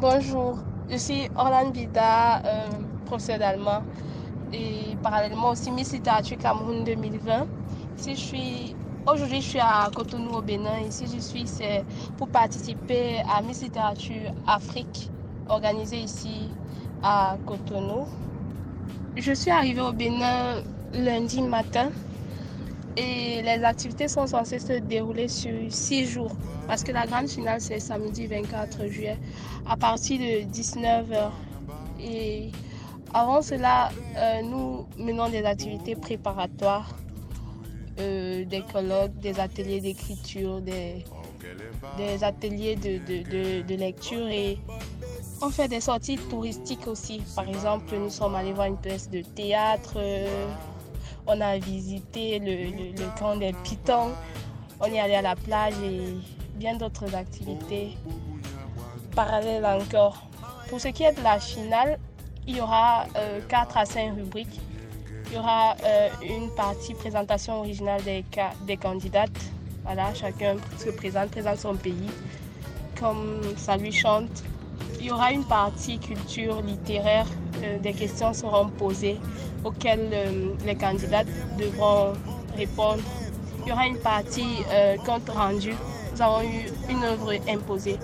[0.00, 0.56] Bonjour,
[0.88, 2.68] je suis Orlane Bida, euh,
[3.04, 3.82] professeur d'allemand
[4.50, 7.46] et parallèlement aussi Miss Littérature Cameroun 2020.
[7.96, 8.74] Si
[9.06, 10.80] Aujourd'hui, je suis à Cotonou au Bénin.
[10.88, 11.84] Ici, je suis c'est
[12.16, 15.10] pour participer à Miss Littérature Afrique,
[15.50, 16.48] organisée ici
[17.02, 18.06] à Cotonou.
[19.16, 20.62] Je suis arrivée au Bénin
[20.94, 21.90] lundi matin
[22.96, 26.32] et les activités sont censées se dérouler sur six jours
[26.66, 29.18] parce que la grande finale c'est samedi 24 juillet
[29.66, 31.30] à partir de 19h.
[32.00, 32.50] Et
[33.12, 36.96] avant cela, euh, nous menons des activités préparatoires,
[37.98, 41.04] euh, des colloques, des ateliers d'écriture, des,
[42.22, 44.58] ateliers de, de, lecture et
[45.42, 47.22] on fait des sorties touristiques aussi.
[47.34, 49.94] Par exemple, nous sommes allés voir une pièce de théâtre.
[49.96, 50.46] Euh,
[51.30, 54.12] on a visité le, camp des pitons.
[54.80, 56.14] On est allé à la plage et
[56.56, 57.96] bien d'autres activités
[59.14, 60.26] parallèles encore.
[60.68, 61.98] Pour ce qui est de la finale,
[62.46, 63.06] il y aura
[63.48, 64.60] 4 euh, à 5 rubriques.
[65.26, 68.24] Il y aura euh, une partie présentation originale des,
[68.66, 69.30] des candidates.
[69.84, 72.10] Voilà, chacun se présente, présente son pays,
[72.98, 74.42] comme ça lui chante.
[75.00, 77.26] Il y aura une partie culture littéraire.
[77.62, 79.18] Euh, des questions seront posées
[79.64, 81.24] auxquelles euh, les candidats
[81.58, 82.12] devront
[82.56, 83.02] répondre.
[83.62, 85.74] Il y aura une partie euh, compte rendu.
[86.14, 87.98] Nous avons eu une œuvre imposée.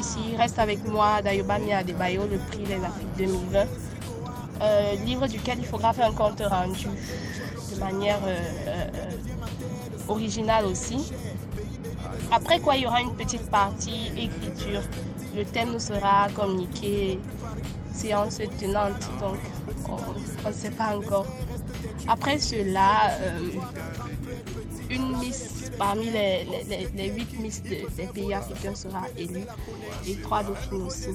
[0.00, 5.04] Ici, reste avec moi Dayoba Adebayo, le prix des Afriques 2020.
[5.04, 6.88] livre duquel il faudra faire un compte rendu
[7.74, 8.20] de manière
[10.08, 11.12] originale aussi.
[12.30, 14.82] Après quoi, il y aura une petite partie écriture.
[15.38, 17.20] Le thème nous sera communiqué
[17.92, 19.38] séance tenante, donc
[19.88, 21.26] on ne sait pas encore.
[22.08, 23.50] Après cela, euh,
[24.90, 26.44] une Miss parmi les,
[27.08, 29.44] 8 Miss des pays africains sera élue
[30.08, 31.10] et trois dauphines aussi.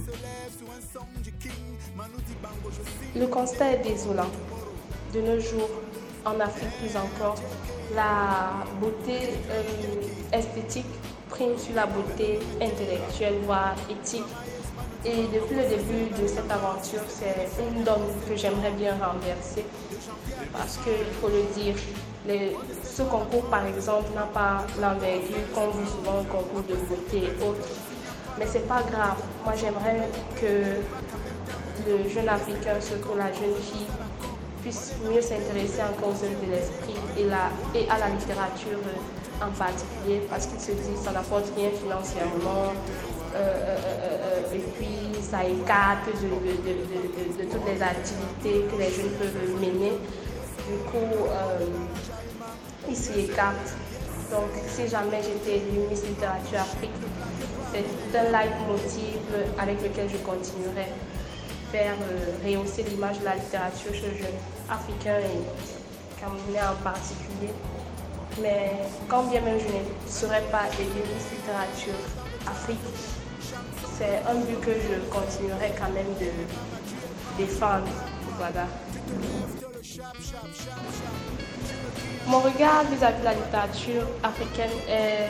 [3.17, 4.31] Le constat est désolant.
[5.13, 5.69] De nos jours,
[6.25, 7.35] en Afrique plus encore,
[7.93, 9.63] la beauté euh,
[10.31, 10.85] esthétique
[11.35, 14.23] sur la beauté intellectuelle, voire éthique.
[15.03, 19.65] Et depuis le début de cette aventure, c'est une donne que j'aimerais bien renverser.
[20.53, 21.75] Parce qu'il faut le dire,
[22.83, 27.43] ce concours, par exemple, n'a pas l'envergure qu'on dit souvent un concours de beauté et
[27.43, 27.67] autres.
[28.37, 29.17] Mais c'est pas grave.
[29.43, 30.07] Moi, j'aimerais
[30.39, 30.81] que
[31.89, 33.87] le jeune Africain, surtout la jeune fille,
[34.63, 38.79] puisse mieux s'intéresser encore aux œuvres de l'esprit et, à la littérature
[39.41, 42.71] en particulier parce qu'il se dit que ça n'apporte rien financièrement
[43.35, 49.59] euh, euh, euh, et puis ça écarte de, toutes les activités que les jeunes peuvent
[49.59, 49.91] mener.
[50.69, 51.27] Du coup,
[52.87, 53.75] ils s'y écartent.
[54.31, 56.91] Donc, si jamais j'étais Miss Littérature Afrique,
[57.73, 59.19] c'est un leitmotiv
[59.59, 60.87] avec lequel je continuerai
[61.73, 61.95] faire
[62.45, 67.51] rehausser l'image de la littérature chez les jeunes africains et camerounais en particulier.
[68.39, 68.73] Mais
[69.09, 71.01] quand bien même je ne serais pas élue
[71.31, 71.99] littérature
[72.45, 72.77] Afrique,
[73.97, 76.29] c'est un but que je continuerai quand même de
[77.43, 77.87] défendre.
[78.37, 78.67] Voilà.
[82.27, 85.29] Mon regard vis-à-vis de la littérature africaine est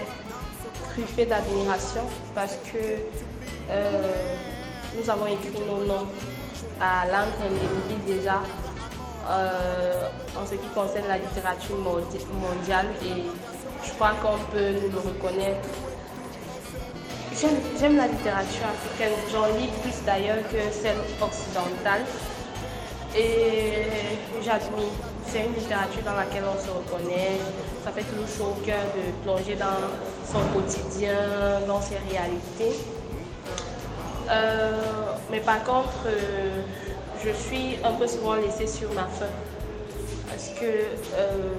[0.92, 2.04] truffé d'admiration
[2.36, 2.78] parce que
[3.70, 4.36] euh,
[4.96, 6.08] nous avons écrit nos noms
[6.80, 7.50] à l'encre
[8.06, 8.42] déjà
[9.30, 13.24] euh, en ce qui concerne la littérature mondiale et
[13.86, 15.70] je crois qu'on peut nous le reconnaître.
[17.80, 22.02] J'aime la littérature africaine, j'en lis plus d'ailleurs que celle occidentale
[23.16, 23.88] et
[24.44, 24.94] j'admire.
[25.26, 27.40] C'est une littérature dans laquelle on se reconnaît,
[27.84, 29.82] ça fait toujours chaud au cœur de plonger dans
[30.32, 31.16] son quotidien,
[31.68, 32.78] dans ses réalités.
[34.30, 34.72] Euh,
[35.32, 36.62] mais par contre, euh,
[37.24, 39.26] je suis un peu souvent laissée sur ma faim.
[40.30, 41.54] Parce que euh,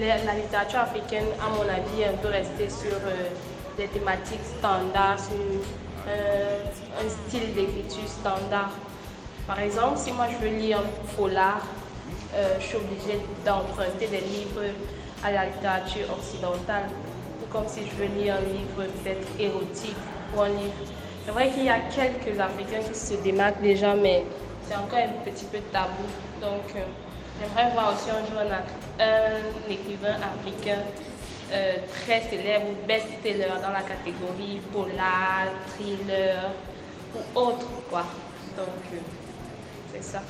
[0.00, 2.96] la, littérature africaine, à mon avis, est un peu restée sur
[3.76, 5.36] des thématiques standards, sur
[6.06, 8.70] un style d'écriture standard.
[9.46, 11.62] Par exemple, si moi je veux lire un polar,
[12.58, 14.62] je suis obligée d'emprunter des livres
[15.24, 16.84] à la littérature occidentale.
[17.50, 19.96] Comme si je veux lire un livre peut-être érotique
[20.36, 20.72] ou un livre
[21.30, 24.24] c'est vrai qu'il y a quelques Africains qui se démarquent déjà, mais
[24.66, 26.02] c'est encore un petit peu tabou.
[26.40, 26.80] Donc, euh,
[27.38, 28.40] j'aimerais voir aussi un jour
[28.98, 30.80] un, écrivain africain
[31.52, 36.50] euh, très célèbre ou best-seller dans la catégorie polar, thriller
[37.14, 38.06] ou autre, quoi.
[38.56, 38.96] Donc, euh,
[39.92, 40.22] c'est ça.